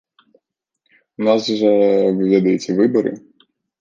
У 1.21 1.27
нас 1.27 1.41
жа, 1.59 1.73
вы 2.23 2.31
ведаеце, 2.33 2.69
выбары. 2.81 3.11